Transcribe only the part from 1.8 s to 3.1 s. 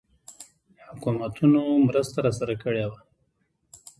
مرسته راسره کړې وه.